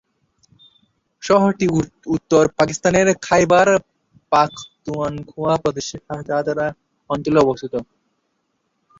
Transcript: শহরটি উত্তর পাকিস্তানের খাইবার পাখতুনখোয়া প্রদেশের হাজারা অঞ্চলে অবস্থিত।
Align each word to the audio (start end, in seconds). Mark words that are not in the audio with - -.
শহরটি 1.23 1.65
উত্তর 2.15 2.43
পাকিস্তানের 2.57 3.07
খাইবার 3.25 3.67
পাখতুনখোয়া 4.31 5.53
প্রদেশের 5.63 6.01
হাজারা 6.31 6.67
অঞ্চলে 7.09 7.39
অবস্থিত। 7.41 7.73